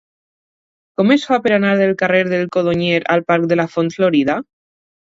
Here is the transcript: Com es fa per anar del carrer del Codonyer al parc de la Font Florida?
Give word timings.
Com 1.01 1.13
es 1.17 1.25
fa 1.33 1.39
per 1.43 1.53
anar 1.59 1.75
del 1.83 1.95
carrer 2.01 2.23
del 2.33 2.49
Codonyer 2.57 2.99
al 3.19 3.25
parc 3.31 3.49
de 3.55 3.63
la 3.63 3.71
Font 3.79 3.97
Florida? 4.01 4.43